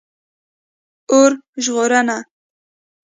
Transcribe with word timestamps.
🚒 1.09 1.11
اور 1.15 1.31
ژغورنه 1.63 2.17